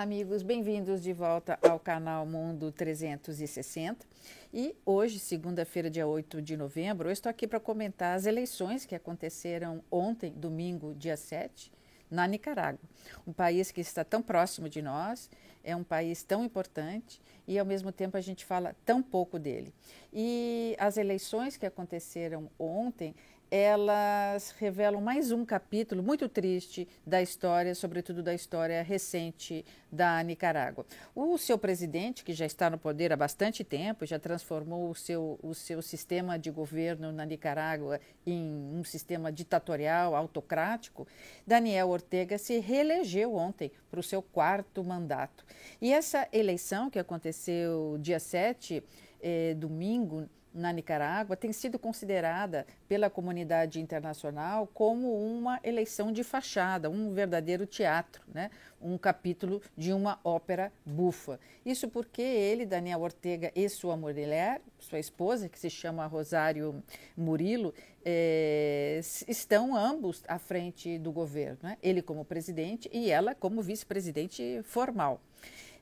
[0.00, 4.06] Olá, amigos, bem-vindos de volta ao canal Mundo 360.
[4.50, 8.94] E hoje, segunda-feira, dia 8 de novembro, eu estou aqui para comentar as eleições que
[8.94, 11.70] aconteceram ontem, domingo, dia 7,
[12.10, 12.80] na Nicarágua.
[13.26, 15.28] Um país que está tão próximo de nós,
[15.62, 19.70] é um país tão importante e, ao mesmo tempo, a gente fala tão pouco dele.
[20.10, 23.14] E as eleições que aconteceram ontem
[23.50, 30.86] elas revelam mais um capítulo muito triste da história, sobretudo da história recente da Nicarágua.
[31.16, 35.36] O seu presidente, que já está no poder há bastante tempo, já transformou o seu,
[35.42, 38.40] o seu sistema de governo na Nicarágua em
[38.72, 41.08] um sistema ditatorial, autocrático,
[41.44, 45.44] Daniel Ortega se reelegeu ontem para o seu quarto mandato.
[45.82, 48.80] E essa eleição que aconteceu dia 7,
[49.20, 56.90] eh, domingo, na Nicarágua tem sido considerada pela comunidade internacional como uma eleição de fachada,
[56.90, 58.50] um verdadeiro teatro, né?
[58.80, 61.38] um capítulo de uma ópera bufa.
[61.64, 66.82] Isso porque ele, Daniel Ortega e sua mulher, sua esposa, que se chama Rosário
[67.16, 71.58] Murilo, é, estão ambos à frente do governo.
[71.62, 71.76] Né?
[71.82, 75.20] Ele como presidente e ela como vice-presidente formal.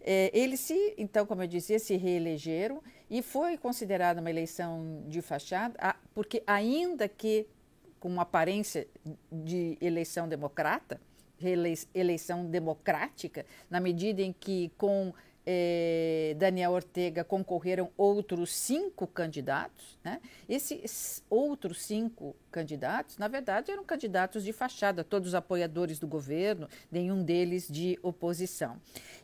[0.00, 5.20] É, eles se, então, como eu dizia, se reelegeram e foi considerada uma eleição de
[5.20, 7.46] fachada, porque ainda que
[7.98, 8.86] com uma aparência
[9.30, 11.00] de eleição democrata,
[11.94, 15.12] eleição democrática, na medida em que com
[15.50, 19.98] eh, Daniel Ortega concorreram outros cinco candidatos.
[20.04, 20.20] Né?
[20.46, 27.22] Esses outros cinco candidatos, na verdade, eram candidatos de fachada, todos apoiadores do governo, nenhum
[27.22, 28.76] deles de oposição.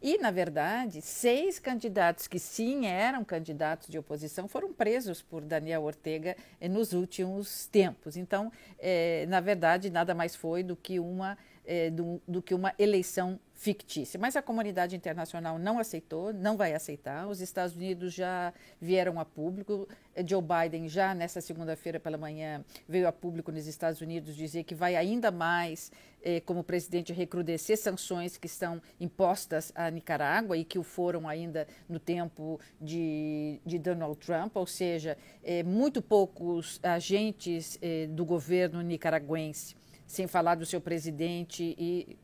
[0.00, 5.82] E, na verdade, seis candidatos que sim eram candidatos de oposição foram presos por Daniel
[5.82, 8.16] Ortega eh, nos últimos tempos.
[8.16, 12.74] Então, eh, na verdade, nada mais foi do que uma é, do, do, que uma
[12.78, 14.18] eleição fictícia.
[14.18, 17.28] Mas a comunidade internacional não aceitou, não vai aceitar.
[17.28, 19.88] Os Estados Unidos já vieram a público.
[20.26, 24.74] Joe Biden, já nessa segunda-feira pela manhã, veio a público nos Estados Unidos dizer que
[24.74, 25.92] vai ainda mais,
[26.22, 31.68] é, como presidente, recrudescer sanções que estão impostas à Nicarágua e que o foram ainda
[31.88, 34.56] no tempo de, de Donald Trump.
[34.56, 39.76] Ou seja, é, muito poucos agentes é, do governo nicaragüense
[40.06, 42.18] sem falar do seu presidente e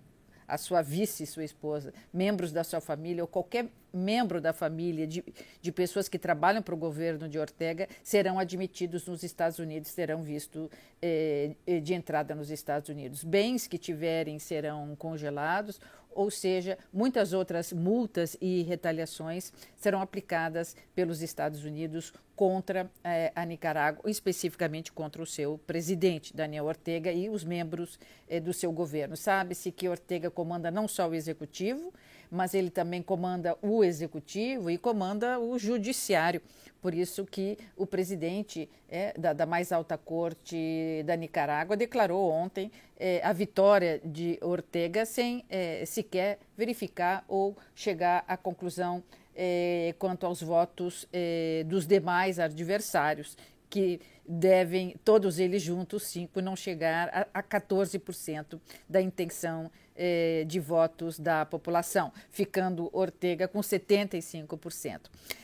[0.47, 5.25] a sua vice, sua esposa, membros da sua família ou qualquer membro da família de,
[5.61, 10.23] de pessoas que trabalham para o governo de Ortega serão admitidos nos Estados Unidos, terão
[10.23, 13.25] visto eh, de entrada nos Estados Unidos.
[13.25, 15.81] Bens que tiverem serão congelados
[16.19, 23.45] ou seja, muitas outras multas e retaliações serão aplicadas pelos Estados Unidos contra eh, a
[23.45, 29.17] Nicarágua, especificamente contra o seu presidente, Daniel Ortega, e os membros eh, do seu governo.
[29.17, 31.95] Sabe-se que Ortega comanda não só o executivo,
[32.31, 36.41] mas ele também comanda o executivo e comanda o judiciário.
[36.81, 42.71] Por isso que o presidente é, da, da, mais alta corte da Nicarágua declarou ontem
[42.99, 49.03] é, a vitória de Ortega sem é, sequer verificar ou chegar à conclusão
[49.35, 53.37] é, quanto aos votos é, dos demais adversários,
[53.69, 60.61] que devem, todos eles juntos, cinco, não chegar a, a 14% da intenção eh, de
[60.61, 65.01] votos da população, ficando Ortega com 75%.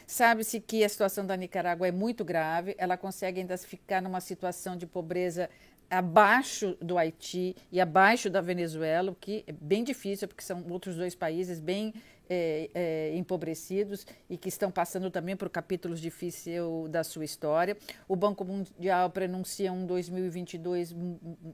[0.06, 4.76] Sabe-se que a situação da Nicarágua é muito grave, ela consegue ainda ficar numa situação
[4.76, 5.48] de pobreza
[5.94, 10.96] abaixo do Haiti e abaixo da Venezuela, o que é bem difícil, porque são outros
[10.96, 11.92] dois países bem
[12.28, 17.76] é, é, empobrecidos e que estão passando também por capítulos difíceis da sua história.
[18.08, 20.94] O Banco Mundial pronuncia um 2022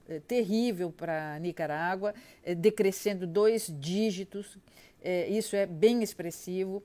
[0.09, 2.15] é, terrível para Nicarágua,
[2.45, 4.57] é, decrescendo dois dígitos,
[5.03, 6.83] é, isso é bem expressivo.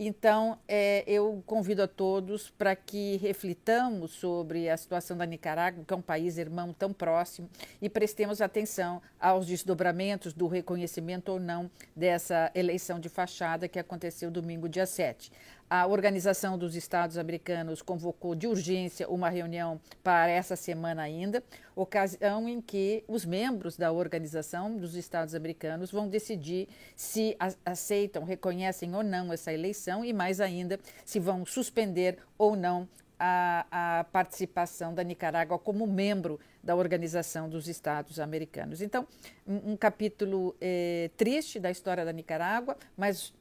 [0.00, 5.92] Então, é, eu convido a todos para que reflitamos sobre a situação da Nicarágua, que
[5.92, 7.50] é um país irmão tão próximo,
[7.82, 14.30] e prestemos atenção aos desdobramentos do reconhecimento ou não dessa eleição de fachada que aconteceu
[14.30, 15.32] domingo, dia 7.
[15.70, 21.42] A Organização dos Estados Americanos convocou de urgência uma reunião para essa semana ainda,
[21.76, 27.36] ocasião em que os membros da Organização dos Estados Americanos vão decidir se
[27.66, 32.88] aceitam, reconhecem ou não essa eleição e, mais ainda, se vão suspender ou não
[33.18, 33.66] a,
[34.00, 38.80] a, participação da Nicarágua como membro da Organização dos Estados Americanos.
[38.80, 39.06] Então,
[39.46, 43.34] um, capítulo eh, triste da história da Nicarágua, mas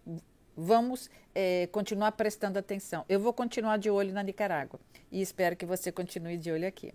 [0.57, 3.05] vamos é, continuar prestando atenção.
[3.07, 4.79] Eu vou continuar de olho na Nicarágua
[5.11, 6.91] e espero que você continue de olho aqui.